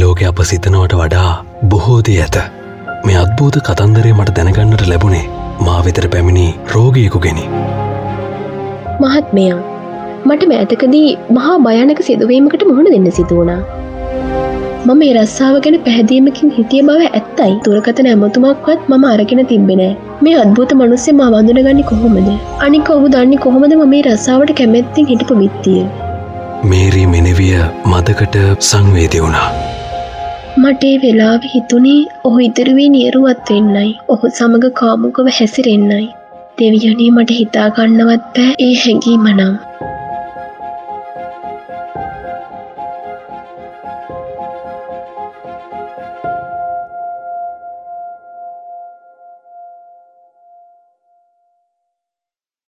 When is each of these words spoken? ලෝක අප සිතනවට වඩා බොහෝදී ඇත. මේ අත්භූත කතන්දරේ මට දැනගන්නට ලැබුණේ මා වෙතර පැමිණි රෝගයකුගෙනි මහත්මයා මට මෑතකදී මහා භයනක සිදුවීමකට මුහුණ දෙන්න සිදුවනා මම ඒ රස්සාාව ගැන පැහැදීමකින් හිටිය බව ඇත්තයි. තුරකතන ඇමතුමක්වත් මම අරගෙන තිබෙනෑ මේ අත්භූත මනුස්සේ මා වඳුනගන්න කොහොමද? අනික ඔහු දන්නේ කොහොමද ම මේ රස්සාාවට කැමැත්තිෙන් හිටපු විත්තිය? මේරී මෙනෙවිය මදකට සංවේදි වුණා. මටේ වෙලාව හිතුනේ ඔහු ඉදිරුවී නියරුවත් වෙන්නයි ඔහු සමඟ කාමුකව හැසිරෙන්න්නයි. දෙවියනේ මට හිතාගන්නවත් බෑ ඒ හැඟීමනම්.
ලෝක 0.00 0.20
අප 0.22 0.40
සිතනවට 0.42 0.94
වඩා 0.94 1.30
බොහෝදී 1.64 2.18
ඇත. 2.20 2.36
මේ 3.06 3.16
අත්භූත 3.16 3.56
කතන්දරේ 3.68 4.12
මට 4.12 4.34
දැනගන්නට 4.36 4.82
ලැබුණේ 4.88 5.24
මා 5.66 5.80
වෙතර 5.86 6.06
පැමිණි 6.08 6.46
රෝගයකුගෙනි 6.74 7.44
මහත්මයා 9.00 9.58
මට 10.26 10.48
මෑතකදී 10.52 11.18
මහා 11.30 11.56
භයනක 11.58 12.02
සිදුවීමකට 12.08 12.64
මුහුණ 12.70 12.90
දෙන්න 12.94 13.12
සිදුවනා 13.12 13.60
මම 14.86 15.02
ඒ 15.06 15.12
රස්සාාව 15.12 15.56
ගැන 15.64 15.78
පැහැදීමකින් 15.86 16.52
හිටිය 16.58 16.82
බව 16.82 17.08
ඇත්තයි. 17.08 17.54
තුරකතන 17.64 18.10
ඇමතුමක්වත් 18.12 18.86
මම 18.88 19.04
අරගෙන 19.04 19.42
තිබෙනෑ 19.46 19.96
මේ 20.22 20.36
අත්භූත 20.44 20.72
මනුස්සේ 20.72 21.12
මා 21.12 21.30
වඳුනගන්න 21.34 21.82
කොහොමද? 21.90 22.30
අනික 22.60 22.90
ඔහු 22.90 23.08
දන්නේ 23.16 23.42
කොහොමද 23.46 23.74
ම 23.80 23.84
මේ 23.88 24.02
රස්සාාවට 24.02 24.54
කැමැත්තිෙන් 24.60 25.10
හිටපු 25.12 25.40
විත්තිය? 25.42 25.82
මේරී 26.62 27.06
මෙනෙවිය 27.06 27.58
මදකට 27.86 28.36
සංවේදි 28.60 29.20
වුණා. 29.22 29.48
මටේ 30.56 30.96
වෙලාව 31.02 31.46
හිතුනේ 31.54 32.00
ඔහු 32.24 32.38
ඉදිරුවී 32.46 32.88
නියරුවත් 32.88 33.50
වෙන්නයි 33.50 33.92
ඔහු 34.08 34.30
සමඟ 34.30 34.66
කාමුකව 34.80 35.30
හැසිරෙන්න්නයි. 35.38 36.08
දෙවියනේ 36.58 37.10
මට 37.10 37.38
හිතාගන්නවත් 37.38 38.26
බෑ 38.36 38.54
ඒ 38.58 38.74
හැඟීමනම්. 38.82 39.58